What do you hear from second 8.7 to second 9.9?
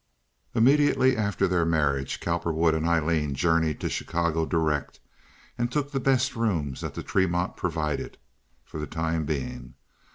the time being.